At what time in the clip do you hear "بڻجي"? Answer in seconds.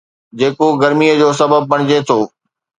1.71-1.99